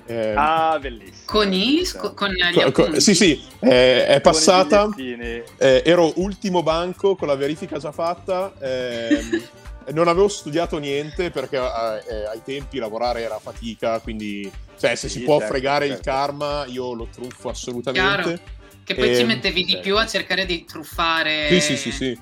[0.06, 1.22] Eh, ah, bellissimo.
[1.26, 4.88] Con i sco- con gli co- co- Sì, sì, eh, è passata.
[4.96, 5.44] Eh,
[5.84, 8.52] ero ultimo banco con la verifica già fatta.
[8.60, 9.42] Ehm,
[9.92, 15.08] non avevo studiato niente perché eh, eh, ai tempi lavorare era fatica, quindi cioè, se
[15.08, 16.00] sì, si può certo, fregare certo.
[16.00, 18.22] il karma, io lo truffo assolutamente.
[18.22, 18.40] Chiaro.
[18.84, 19.16] Che poi e...
[19.16, 19.76] ti mettevi certo.
[19.76, 21.48] di più a cercare di truffare.
[21.48, 22.18] Sì, sì, sì, sì.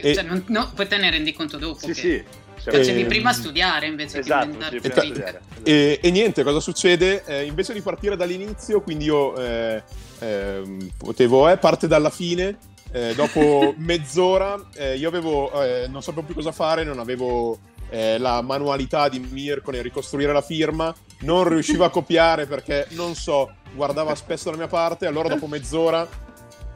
[0.00, 0.14] E...
[0.14, 1.78] Cioè, non, no, poi te ne rendi conto dopo.
[1.80, 1.94] Sì, che...
[1.94, 2.24] sì.
[2.70, 3.08] Facevi ehm...
[3.08, 5.40] prima studiare invece esatto, che sì, studiare.
[5.62, 7.24] E, e, niente, cosa succede?
[7.24, 9.82] Eh, invece di partire dall'inizio, quindi io eh,
[10.18, 10.62] eh,
[10.96, 12.58] potevo, eh, parte dalla fine,
[12.92, 15.50] eh, dopo mezz'ora eh, io avevo,
[15.88, 17.58] non sapevo più cosa fare, non avevo
[17.90, 23.50] la manualità di Mirko nel ricostruire la firma, non riuscivo a copiare perché, non so,
[23.74, 26.06] guardava spesso la mia parte, allora dopo mezz'ora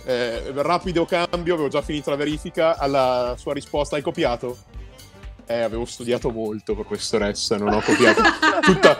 [0.04, 2.76] eh, rapido cambio, avevo già finito la verifica.
[2.78, 4.58] Alla sua risposta: Hai copiato?
[5.46, 8.22] Eh, avevo studiato molto, professoressa, non ho copiato
[8.62, 8.98] tutta.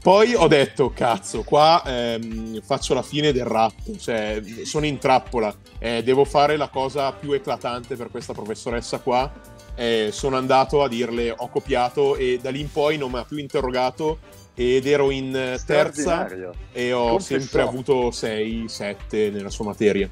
[0.00, 5.54] Poi ho detto, cazzo, qua ehm, faccio la fine del rap, cioè sono in trappola,
[5.78, 9.32] eh, devo fare la cosa più eclatante per questa professoressa qua.
[9.76, 13.24] Eh, sono andato a dirle ho copiato e da lì in poi non mi ha
[13.24, 14.18] più interrogato
[14.54, 16.28] ed ero in terza
[16.72, 17.40] e ho Confessò.
[17.40, 20.08] sempre avuto 6-7 nella sua materia.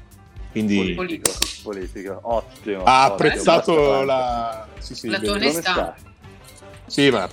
[0.51, 1.31] Quindi politico,
[1.63, 2.19] politico.
[2.21, 2.83] ottimo.
[2.83, 5.95] Ha apprezzato la, sì, sì, la tua onestà.
[6.85, 7.27] Sì, ma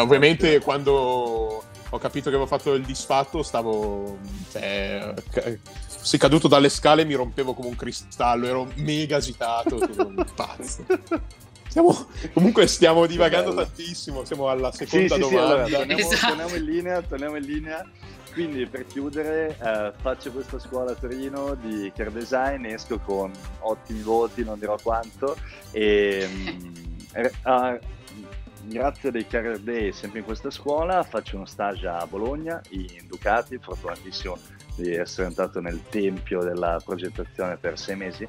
[0.00, 4.18] ovviamente quando ho capito che avevo fatto il disfatto, stavo.
[4.52, 5.14] Cioè,
[5.86, 10.84] se caduto dalle scale mi rompevo come un cristallo, ero mega agitato, un pazzo.
[11.70, 15.66] Stiamo, comunque stiamo divagando tantissimo, siamo alla seconda sì, sì, domanda.
[15.66, 16.26] Sì, allora, torniamo, esatto.
[16.26, 17.90] torniamo, in linea, torniamo in linea.
[18.32, 23.30] Quindi per chiudere eh, faccio questa scuola a Torino di care design, esco con
[23.60, 25.36] ottimi voti, non dirò quanto,
[25.70, 26.28] e
[27.14, 27.78] uh,
[28.62, 33.58] grazie dei Career Day sempre in questa scuola faccio uno stage a Bologna in Ducati,
[33.58, 34.38] fortunatissimo
[34.76, 38.26] di essere entrato nel tempio della progettazione per sei mesi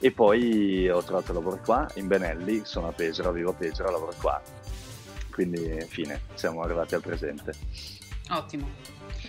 [0.00, 4.14] e poi ho trovato lavoro qua in Benelli, sono a Pesaro, vivo a Pesaro, lavoro
[4.20, 4.40] qua.
[5.30, 7.52] Quindi fine, siamo arrivati al presente.
[8.30, 8.68] Ottimo.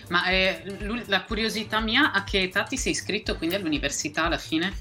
[0.08, 0.62] Ma eh,
[1.06, 4.74] la curiosità mia, a che età ti sei iscritto quindi all'università alla fine?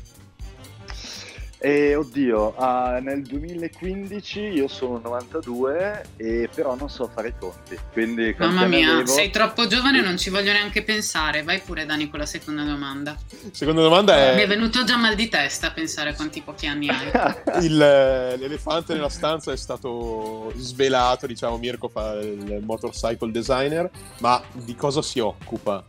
[1.60, 7.78] E oddio, uh, nel 2015 io sono 92 e però non so fare i conti.
[7.92, 9.08] Quindi Mamma mia, avevo...
[9.08, 11.42] sei troppo giovane, non ci voglio neanche pensare.
[11.42, 13.18] Vai pure Dani con la seconda domanda.
[13.52, 14.36] Seconda domanda è...
[14.36, 17.12] Mi è venuto già mal di testa a pensare a quanti pochi anni hai.
[17.66, 23.90] il, l'elefante nella stanza è stato svelato, diciamo Mirko fa il motorcycle designer,
[24.20, 25.84] ma di cosa si occupa?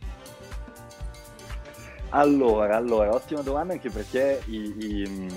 [2.10, 5.28] Allora, allora, ottima domanda anche perché i, i,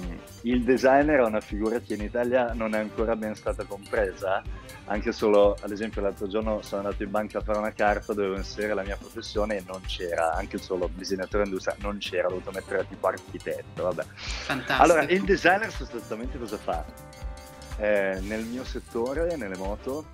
[0.44, 4.42] il designer è una figura che in Italia non è ancora ben stata compresa.
[4.86, 8.38] Anche solo, ad esempio, l'altro giorno sono andato in banca a fare una carta, dovevo
[8.38, 12.52] inserire la mia professione e non c'era, anche solo disegnatore industriale, non c'era, ho dovuto
[12.52, 14.04] mettere tipo architetto, vabbè.
[14.16, 14.82] Fantastico.
[14.82, 16.86] Allora, il designer sostanzialmente cosa fa?
[17.78, 20.06] Eh, nel mio settore, nelle moto,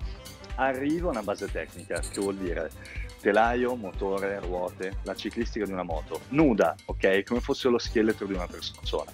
[0.56, 2.70] arriva una base tecnica, che vuol dire
[3.20, 7.24] telaio, motore, ruote, la ciclistica di una moto, nuda, ok?
[7.24, 9.10] Come fosse lo scheletro di una persona.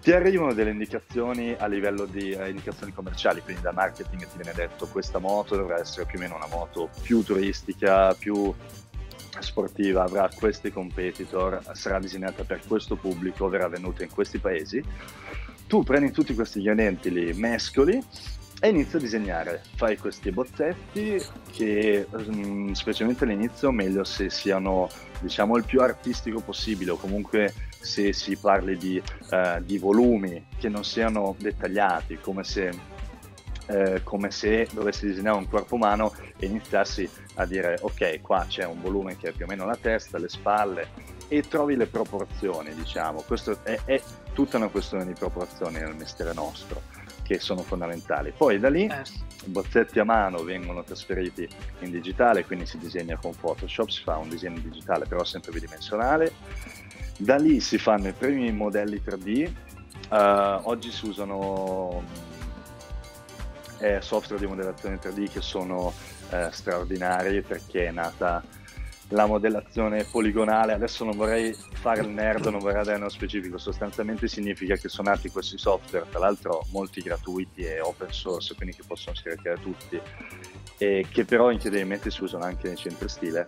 [0.00, 4.52] Ti arrivano delle indicazioni a livello di eh, indicazioni commerciali, quindi da marketing ti viene
[4.54, 8.54] detto questa moto dovrà essere più o meno una moto più turistica, più
[9.40, 14.82] sportiva, avrà questi competitor, sarà disegnata per questo pubblico, verrà venduta in questi paesi.
[15.66, 18.02] Tu prendi tutti questi ingredienti, li mescoli
[18.60, 19.62] e inizio a disegnare.
[19.74, 21.20] Fai questi bozzetti
[21.50, 24.88] che, mm, specialmente all'inizio, meglio se siano,
[25.20, 30.68] diciamo, il più artistico possibile o comunque se si parli di, uh, di volumi che
[30.68, 32.70] non siano dettagliati, come se,
[33.68, 38.66] uh, come se dovessi disegnare un corpo umano e iniziassi a dire ok, qua c'è
[38.66, 40.88] un volume che è più o meno la testa, le spalle
[41.28, 43.22] e trovi le proporzioni, diciamo.
[43.22, 44.02] Questo è, è
[44.34, 46.99] tutta una questione di proporzioni nel mestiere nostro
[47.30, 48.32] che sono fondamentali.
[48.36, 49.12] Poi da lì certo.
[49.44, 54.16] i bozzetti a mano vengono trasferiti in digitale, quindi si disegna con Photoshop, si fa
[54.16, 56.32] un disegno digitale però sempre bidimensionale.
[57.18, 59.48] Da lì si fanno i primi modelli 3D.
[60.08, 62.02] Uh, eh, oggi si usano
[63.78, 65.92] eh, software di modellazione 3D che sono
[66.30, 68.42] eh, straordinari perché è nata
[69.10, 74.28] la modellazione poligonale, adesso non vorrei fare il nerd, non vorrei dare uno specifico, sostanzialmente
[74.28, 78.82] significa che sono nati questi software, tra l'altro molti gratuiti e open source, quindi che
[78.86, 80.00] possono scaricare tutti,
[80.78, 83.46] e che però incredibilmente si usano anche nei centri stile,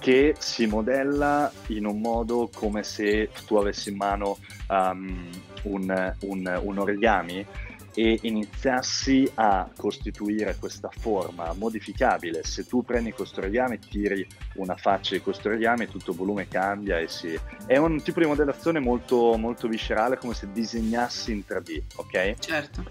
[0.00, 5.30] che si modella in un modo come se tu avessi in mano um,
[5.62, 7.46] un, un, un origami
[7.94, 12.42] e iniziassi a costituire questa forma modificabile.
[12.44, 16.98] Se tu prendi questo origami, tiri una faccia di questo origami, tutto il volume cambia
[16.98, 17.38] e si...
[17.66, 22.34] È un tipo di modellazione molto, molto viscerale, come se disegnassi in 3D, ok?
[22.38, 22.84] Certo.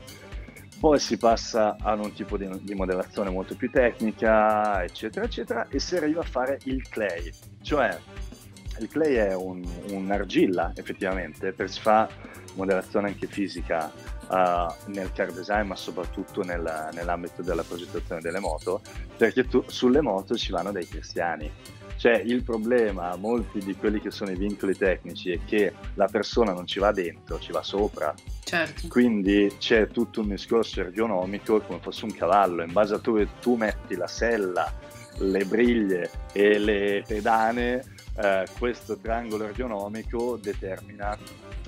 [0.79, 5.79] Poi si passa a un tipo di, di modellazione molto più tecnica, eccetera, eccetera, e
[5.79, 7.31] si arriva a fare il clay.
[7.61, 7.99] Cioè,
[8.79, 12.09] il clay è un, un'argilla, effettivamente, per si fa
[12.55, 13.91] modellazione anche fisica
[14.29, 18.81] uh, nel car design, ma soprattutto nella, nell'ambito della progettazione delle moto,
[19.17, 21.51] perché tu, sulle moto ci vanno dei cristiani.
[21.97, 26.51] Cioè il problema, molti di quelli che sono i vincoli tecnici, è che la persona
[26.51, 28.11] non ci va dentro, ci va sopra.
[28.43, 28.87] Certo.
[28.87, 33.53] Quindi c'è tutto un discorso ergonomico come fosse un cavallo, in base a dove tu
[33.53, 34.73] metti la sella,
[35.19, 37.83] le briglie e le pedane,
[38.17, 41.17] eh, questo triangolo ergonomico determina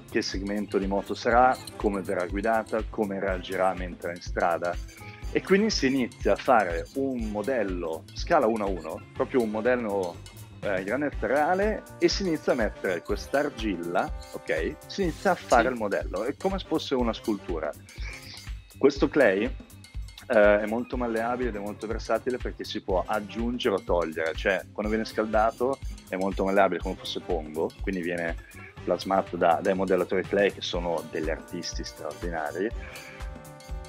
[0.10, 4.76] che segmento di moto sarà, come verrà guidata, come reagirà mentre è in strada.
[5.32, 10.18] E quindi si inizia a fare un modello scala 1 a 1, proprio un modello
[10.60, 14.76] eh, granetta reale, e si inizia a mettere questa argilla, ok?
[14.86, 15.74] Si inizia a fare sì.
[15.74, 17.72] il modello, è come se fosse una scultura.
[18.78, 19.50] Questo clay
[20.28, 24.64] eh, è molto malleabile ed è molto versatile perché si può aggiungere o togliere, cioè
[24.72, 25.78] quando viene scaldato
[26.10, 28.36] è molto malleabile come fosse pongo, quindi viene
[28.84, 32.70] plasmato da, dai modellatori clay che sono degli artisti straordinari.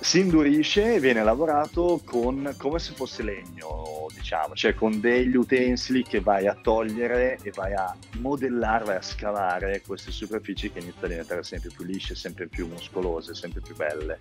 [0.01, 6.03] si indurisce e viene lavorato con, come se fosse legno, diciamo, cioè con degli utensili
[6.03, 11.07] che vai a togliere e vai a modellare, vai a scavare queste superfici che iniziano
[11.07, 14.19] a diventare sempre più lisce, sempre più muscolose, sempre più belle.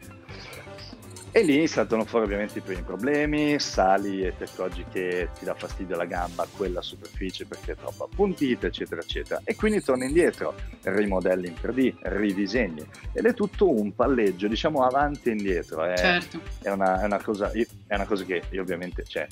[1.36, 5.56] E lì saltano fuori ovviamente i primi problemi, sali e ti accorgi che ti dà
[5.56, 9.42] fastidio la gamba quella superficie perché è troppo appuntita, eccetera, eccetera.
[9.44, 12.88] E quindi torni indietro, rimodelli in 3D, ridisegni.
[13.14, 15.84] Ed è tutto un palleggio, diciamo, avanti e indietro.
[15.84, 16.40] È, certo.
[16.62, 19.26] è, una, è, una, cosa, è una cosa che io ovviamente, cioè,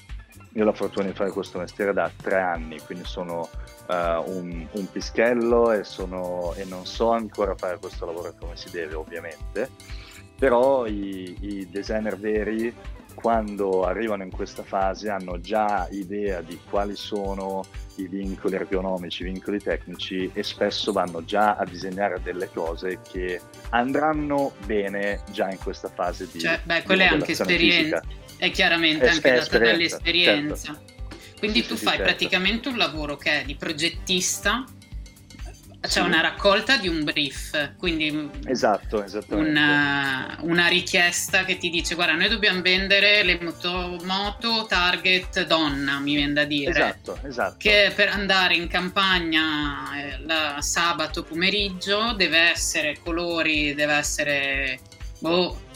[0.53, 3.47] io ho la fortuna di fare questo mestiere da tre anni, quindi sono
[3.87, 3.93] uh,
[4.25, 8.95] un, un, pischello e, sono, e non so ancora fare questo lavoro come si deve,
[8.95, 9.99] ovviamente
[10.41, 12.73] però i, i designer veri
[13.13, 17.63] quando arrivano in questa fase hanno già idea di quali sono
[17.97, 23.39] i vincoli ergonomici, i vincoli tecnici e spesso vanno già a disegnare delle cose che
[23.69, 28.01] andranno bene già in questa fase di Cioè, beh, quella è anche esperienza,
[28.38, 30.73] è chiaramente è, anche data dall'esperienza.
[30.73, 31.38] Certo.
[31.38, 32.10] Quindi sì, tu sì, fai certo.
[32.10, 34.65] praticamente un lavoro che è di progettista
[35.81, 35.99] c'è sì.
[35.99, 42.29] una raccolta di un brief, quindi esatto, una, una, richiesta che ti dice guarda noi
[42.29, 46.69] dobbiamo vendere le moto, moto target donna, mi viene da dire.
[46.69, 47.55] Esatto, esatto.
[47.57, 54.79] Che per andare in campagna eh, sabato pomeriggio deve essere colori, deve essere
[55.17, 55.69] boh,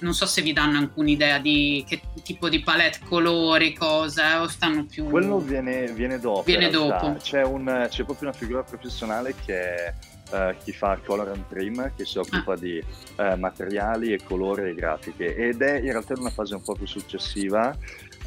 [0.00, 4.48] non so se vi danno anche un'idea di che tipo di palette, colori, cosa, o
[4.48, 5.06] stanno più...
[5.06, 6.42] Quello viene, viene dopo.
[6.42, 7.16] Viene dopo.
[7.20, 9.94] C'è, un, c'è, proprio una figura professionale che è
[10.30, 12.56] uh, chi fa color and trim, che si occupa ah.
[12.56, 12.82] di
[13.16, 16.74] uh, materiali e colori e grafiche ed è in realtà in una fase un po'
[16.74, 17.76] più successiva.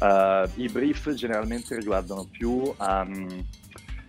[0.00, 2.74] Uh, I brief generalmente riguardano più...
[2.78, 3.46] Um,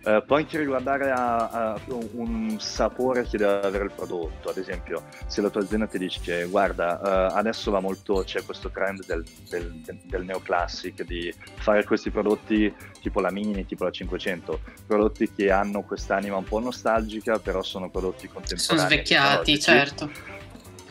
[0.06, 1.80] Uh, può anche riguardare a, a
[2.12, 6.20] un sapore che deve avere il prodotto, ad esempio se la tua azienda ti dice
[6.20, 11.34] che guarda uh, adesso va molto, c'è questo trend del, del, del, del neoclassic di
[11.56, 16.60] fare questi prodotti tipo la Mini, tipo la 500, prodotti che hanno quest'anima un po'
[16.60, 18.58] nostalgica però sono prodotti contemporanei.
[18.58, 20.34] Sono svecchiati, certo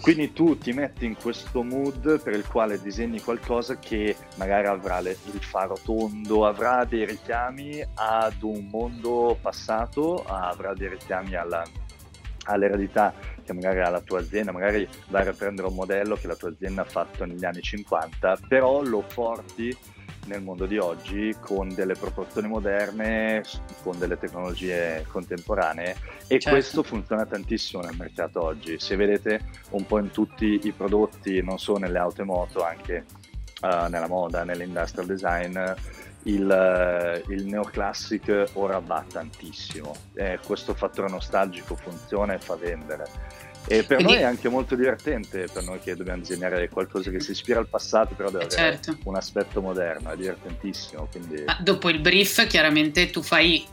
[0.06, 5.00] quindi tu ti metti in questo mood per il quale disegni qualcosa che magari avrà
[5.00, 11.64] le, il faro tondo, avrà dei richiami ad un mondo passato, avrà dei richiami alla,
[12.44, 16.36] all'eredità che magari ha la tua azienda, magari vai a riprendere un modello che la
[16.36, 19.76] tua azienda ha fatto negli anni 50, però lo porti
[20.26, 23.44] nel mondo di oggi con delle proporzioni moderne,
[23.84, 25.96] con delle tecnologie contemporanee
[26.28, 26.50] e certo.
[26.50, 28.80] questo funziona tantissimo nel mercato oggi.
[28.80, 29.40] Se vedete
[29.72, 33.06] un po' in tutti i prodotti, non solo nelle auto e moto, anche
[33.62, 35.60] uh, nella moda, nell'industrial design,
[36.24, 39.94] il, il neoclassic ora va tantissimo.
[40.16, 43.06] Eh, questo fattore nostalgico funziona e fa vendere
[43.68, 44.14] e per Quindi...
[44.14, 47.68] noi è anche molto divertente, per noi che dobbiamo disegnare qualcosa che si ispira al
[47.68, 48.98] passato, però deve avere certo.
[49.04, 51.08] un aspetto moderno, è divertentissimo.
[51.12, 51.46] Quindi...
[51.62, 53.66] Dopo il brief, chiaramente tu fai,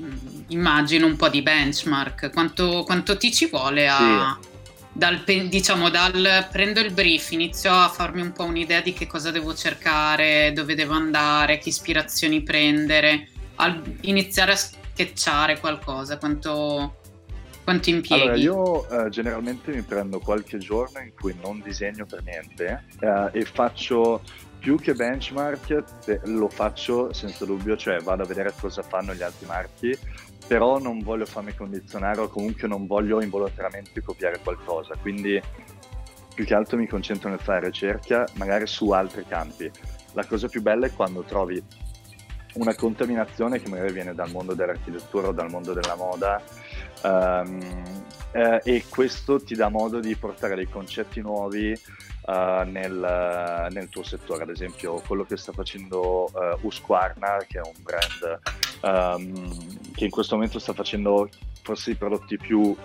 [0.00, 2.32] mm, immagino, un po' di benchmark.
[2.32, 4.38] Quanto, quanto ti ci vuole a...
[4.40, 4.54] Sì.
[4.96, 9.30] Dal, diciamo, dal prendo il brief, inizio a farmi un po' un'idea di che cosa
[9.30, 16.96] devo cercare, dove devo andare, che ispirazioni prendere, al iniziare a sketchare qualcosa, quanto,
[17.66, 18.22] quanto impieghi?
[18.22, 23.28] Allora, io uh, generalmente mi prendo qualche giorno in cui non disegno per niente uh,
[23.32, 24.22] e faccio
[24.60, 29.46] più che benchmark, lo faccio senza dubbio, cioè vado a vedere cosa fanno gli altri
[29.46, 29.96] marchi,
[30.46, 35.40] però non voglio farmi condizionare o comunque non voglio involontariamente copiare qualcosa, quindi
[36.34, 39.70] più che altro mi concentro nel fare ricerca magari su altri campi.
[40.12, 41.62] La cosa più bella è quando trovi
[42.54, 46.42] una contaminazione che magari viene dal mondo dell'architettura o dal mondo della moda
[47.06, 47.84] um,
[48.32, 51.72] eh, e questo ti dà modo di portare dei concetti nuovi
[52.26, 57.62] uh, nel, nel, tuo settore, ad esempio quello che sta facendo uh, Husqvarna che è
[57.62, 58.40] un brand
[58.82, 61.28] um, che in questo momento sta facendo
[61.62, 62.76] forse i prodotti più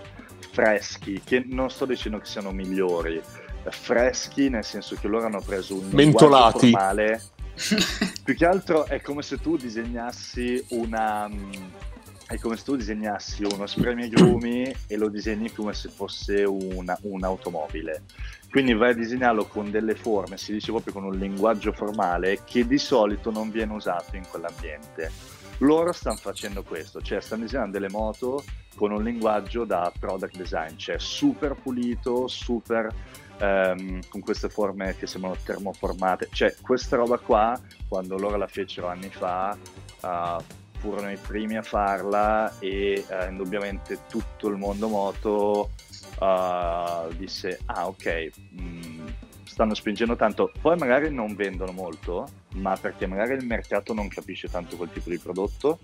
[0.52, 3.22] freschi, che non sto dicendo che siano migliori,
[3.70, 6.72] freschi nel senso che loro hanno preso un mentolati.
[6.72, 7.22] formale.
[8.24, 11.30] Più che altro è come se tu disegnassi una
[12.32, 18.04] è come se tu disegnassi uno spremiagrumi e lo disegni come se fosse una, un'automobile.
[18.50, 22.66] Quindi vai a disegnarlo con delle forme, si dice proprio con un linguaggio formale che
[22.66, 25.12] di solito non viene usato in quell'ambiente.
[25.58, 28.44] Loro stanno facendo questo, cioè stanno disegnando delle moto
[28.76, 32.94] con un linguaggio da product design, cioè super pulito, super
[33.40, 36.30] ehm, con queste forme che sembrano termoformate.
[36.32, 37.60] Cioè, questa roba qua,
[37.90, 39.58] quando loro la fecero anni fa,
[40.02, 40.44] uh,
[40.82, 45.70] furono i primi a farla e uh, indubbiamente tutto il mondo moto
[46.20, 49.08] uh, disse, ah ok, mh, mm,
[49.46, 54.50] stanno spingendo tanto, poi magari non vendono molto, ma perché magari il mercato non capisce
[54.50, 55.80] tanto quel tipo di prodotto.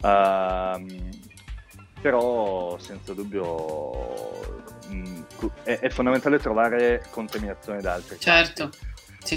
[0.00, 1.26] Uh,
[2.00, 5.22] però senza dubbio mh, mm,
[5.64, 8.70] è, è, fondamentale trovare contaminazione da altri certo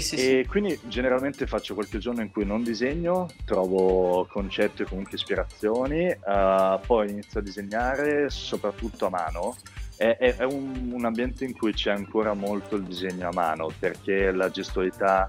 [0.00, 0.48] sì, e sì.
[0.48, 6.80] quindi generalmente faccio qualche giorno in cui non disegno trovo concetti o comunque ispirazioni uh,
[6.86, 9.56] poi inizio a disegnare soprattutto a mano
[9.96, 13.70] è, è, è un, un, ambiente in cui c'è ancora molto il disegno a mano
[13.78, 15.28] perché la gestualità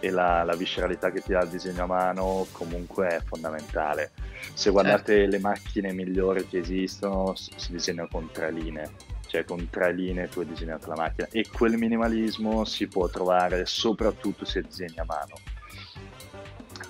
[0.00, 4.10] e la, la visceralità che ti dà il disegno a mano comunque è fondamentale
[4.52, 5.30] se guardate certo.
[5.30, 8.90] le macchine migliori che esistono, si disegnano con tre linee,
[9.34, 13.66] cioè con tre linee tu hai disegnato la macchina e quel minimalismo si può trovare
[13.66, 15.34] soprattutto se disegni a mano.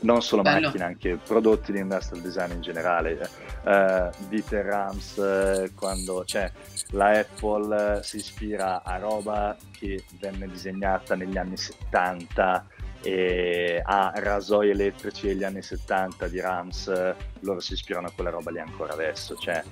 [0.01, 0.67] Non solo Bello.
[0.67, 3.31] macchine, anche prodotti di industrial design in generale.
[3.65, 6.53] Uh, Dieter Rams, uh, quando cioè,
[6.91, 12.67] la Apple uh, si ispira a roba che venne disegnata negli anni 70
[13.01, 18.51] e a rasoi elettrici degli anni 70 di Rams, loro si ispirano a quella roba
[18.51, 19.35] lì ancora adesso.
[19.35, 19.63] Cioè,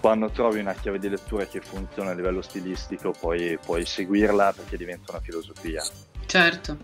[0.00, 4.76] quando trovi una chiave di lettura che funziona a livello stilistico, poi puoi seguirla perché
[4.76, 5.84] diventa una filosofia.
[6.26, 6.78] Certo.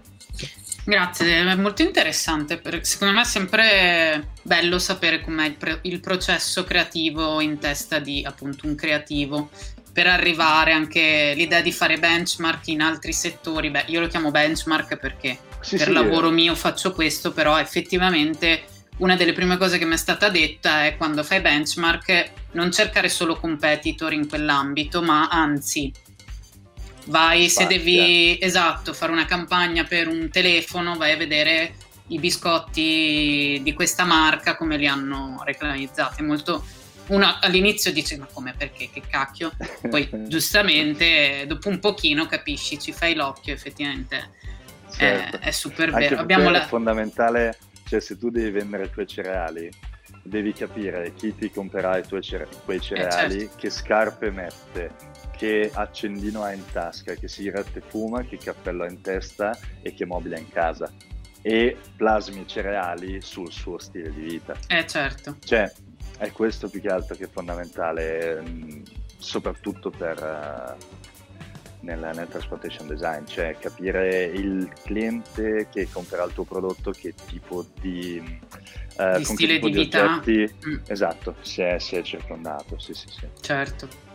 [0.85, 2.61] Grazie, è molto interessante.
[2.83, 8.25] Secondo me è sempre bello sapere com'è il, pre- il processo creativo in testa di
[8.25, 9.49] appunto un creativo
[9.93, 13.71] per arrivare anche l'idea di fare benchmark in altri settori.
[13.71, 16.33] Beh, io lo chiamo benchmark perché sì, per sì, lavoro eh.
[16.33, 18.65] mio faccio questo, però effettivamente
[18.99, 23.09] una delle prime cose che mi è stata detta è quando fai benchmark non cercare
[23.09, 25.93] solo competitor in quell'ambito, ma anzi
[27.07, 31.75] vai se devi esatto fare una campagna per un telefono, vai a vedere
[32.09, 36.23] i biscotti di questa marca come li hanno reclamizzati.
[36.23, 36.65] Molto
[37.09, 39.53] uno all'inizio dice ma come perché che cacchio
[39.91, 44.31] poi giustamente dopo un pochino capisci ci fai l'occhio effettivamente
[44.91, 45.37] certo.
[45.37, 46.67] è, è, super vero Abbiamo la...
[46.67, 47.59] fondamentale
[47.95, 49.71] cioè se tu devi vendere i tuoi cereali
[50.23, 53.57] devi capire chi ti comprerà i tuoi cere- quei cereali eh, certo.
[53.57, 54.91] che scarpe mette
[55.37, 60.05] che accendino ha in tasca che sigarette fuma che cappello ha in testa e che
[60.07, 60.91] mobile ha in casa.
[61.43, 64.57] E plasmi i cereali sul suo stile di vita.
[64.69, 65.37] Eh certo.
[65.45, 65.71] Cioè
[66.19, 68.83] è questo più che altro che è fondamentale, mm,
[69.19, 71.04] soprattutto per, uh,
[71.85, 77.65] nel, nel, transportation design, cioè capire il cliente che comprerà il tuo prodotto che tipo
[77.81, 78.23] di,
[78.97, 80.77] uh, di stile di vita di mm.
[80.87, 82.79] esatto, si è, si è circondato.
[82.79, 83.29] Sì, sì, sì.
[83.41, 84.13] Certo.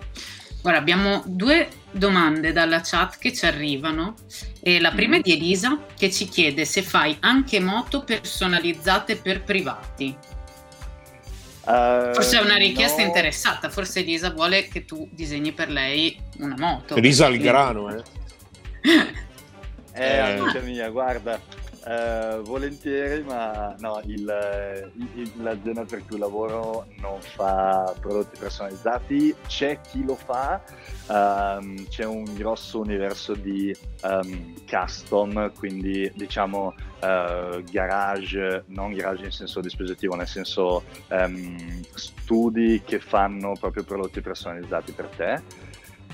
[0.64, 4.16] Ora abbiamo due domande dalla chat che ci arrivano.
[4.62, 5.20] E la prima mm.
[5.20, 10.18] è di Elisa che ci chiede se fai anche moto personalizzate per privati.
[11.70, 13.08] Uh, forse è una richiesta no.
[13.08, 16.96] interessata, forse Elisa vuole che tu disegni per lei una moto.
[16.96, 18.02] Elisa al grano, eh.
[19.94, 21.40] eh, eh, amica mia, guarda,
[21.86, 29.80] Uh, volentieri, ma no, il, il, l'azienda per cui lavoro non fa prodotti personalizzati, c'è
[29.80, 30.62] chi lo fa,
[31.08, 33.74] um, c'è un grosso universo di
[34.04, 42.82] um, custom, quindi diciamo uh, garage, non garage in senso dispositivo, nel senso um, studi
[42.86, 45.68] che fanno proprio prodotti personalizzati per te.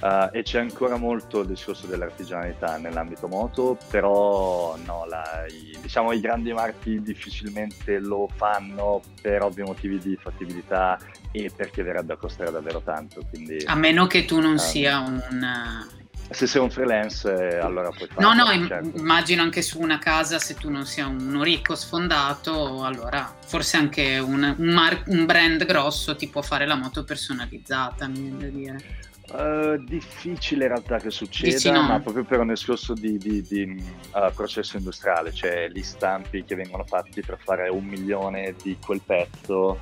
[0.05, 6.11] Uh, e c'è ancora molto il discorso dell'artigianalità nell'ambito moto, però no, la, i, diciamo,
[6.11, 10.99] i grandi marchi difficilmente lo fanno per ovvi motivi di fattibilità
[11.31, 13.25] e perché verrebbe a costare davvero tanto.
[13.27, 15.87] Quindi, a meno che tu non um, sia un...
[16.29, 18.31] Se sei un freelance, eh, allora puoi farlo.
[18.31, 18.99] No, no, certo.
[18.99, 24.19] immagino anche su una casa, se tu non sia uno ricco sfondato, allora forse anche
[24.19, 28.47] un, un, mar- un brand grosso ti può fare la moto personalizzata, mi viene da
[28.47, 29.03] dire.
[29.27, 31.81] Uh, difficile in realtà che succeda, no.
[31.81, 36.53] ma proprio per un discorso di, di, di uh, processo industriale, cioè gli stampi che
[36.53, 39.79] vengono fatti per fare un milione di quel pezzo,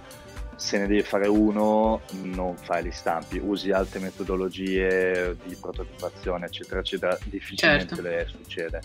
[0.56, 6.80] se ne devi fare uno non fai gli stampi, usi altre metodologie di prototipazione eccetera
[6.80, 8.38] eccetera, difficilmente certo.
[8.42, 8.82] succede.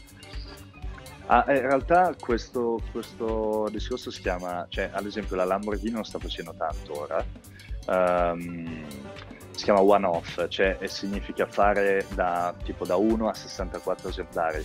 [1.27, 6.19] Ah, in realtà questo, questo, discorso si chiama, cioè ad esempio la Lamborghini non sta
[6.19, 7.23] facendo tanto ora,
[8.33, 8.87] um,
[9.59, 14.65] si chiama one off, cioè significa fare da tipo da 1 a 64 esemplari,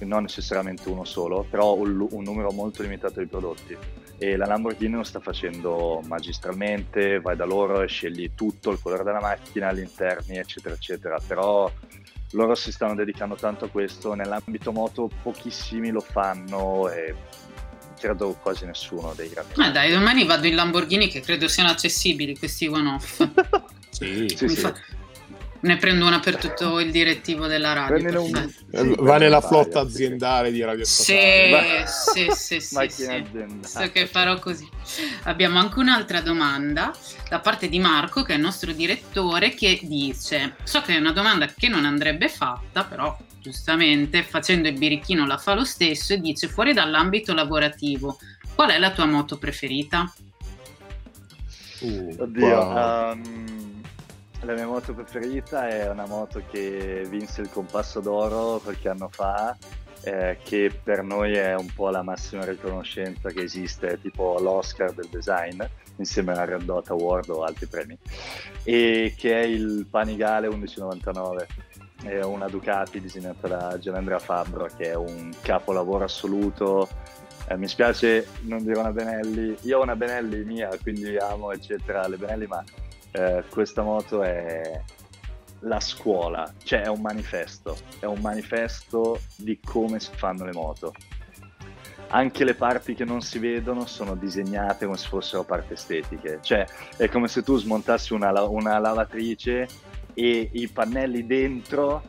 [0.00, 3.74] non necessariamente uno solo, però un, un numero molto limitato di prodotti.
[4.18, 9.02] E la Lamborghini lo sta facendo magistralmente, vai da loro e scegli tutto, il colore
[9.02, 11.18] della macchina, gli interni, eccetera, eccetera.
[11.26, 11.72] Però
[12.32, 17.14] loro si stanno dedicando tanto a questo, nell'ambito moto pochissimi lo fanno e
[17.98, 19.54] credo quasi nessuno dei grandi.
[19.56, 23.26] Ma dai, domani vado in Lamborghini che credo siano accessibili questi one-off.
[23.94, 24.74] Sì, sì, mi, Fa...
[25.64, 28.22] Ne prendo una per tutto il direttivo della radio.
[28.22, 28.94] Un...
[28.98, 31.86] Va nella flotta aziendale di Radio Statale.
[31.86, 33.24] Sì, sì, sì, sì, sì.
[33.62, 34.68] So che farò così.
[35.22, 36.92] Abbiamo anche un'altra domanda
[37.30, 41.12] da parte di Marco, che è il nostro direttore, che dice: So che è una
[41.12, 46.20] domanda che non andrebbe fatta, però giustamente facendo il birichino la fa lo stesso e
[46.20, 48.18] dice: Fuori dall'ambito lavorativo,
[48.54, 50.12] qual è la tua moto preferita?
[51.80, 53.12] Uh, Oddio, wow.
[53.12, 53.73] um
[54.44, 59.56] la mia moto preferita è una moto che vinse il compasso d'oro qualche anno fa,
[60.02, 65.08] eh, che per noi è un po' la massima riconoscenza che esiste, tipo l'Oscar del
[65.08, 65.62] design,
[65.96, 67.96] insieme alla Red Dot Award o altri premi,
[68.62, 71.46] e che è il Panigale 1199.
[72.02, 76.86] È una Ducati disegnata da Gianandrea Fabbro, che è un capolavoro assoluto.
[77.48, 82.06] Eh, mi spiace non dire una Benelli, io ho una Benelli mia, quindi amo eccetera
[82.08, 82.62] le Benelli, ma
[83.14, 84.80] eh, questa moto è
[85.60, 90.92] la scuola, cioè è un manifesto, è un manifesto di come si fanno le moto.
[92.08, 96.66] Anche le parti che non si vedono sono disegnate come se fossero parti estetiche, cioè
[96.96, 99.68] è come se tu smontassi una, una lavatrice
[100.12, 102.02] e i pannelli dentro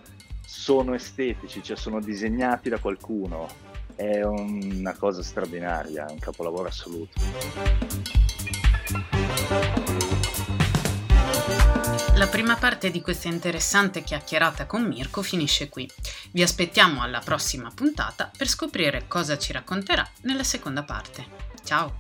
[0.46, 3.48] sono estetici, cioè sono disegnati da qualcuno.
[3.96, 7.22] È una cosa straordinaria, un capolavoro assoluto.
[12.16, 15.90] La prima parte di questa interessante chiacchierata con Mirko finisce qui.
[16.32, 21.26] Vi aspettiamo alla prossima puntata per scoprire cosa ci racconterà nella seconda parte.
[21.66, 21.98] Ciao!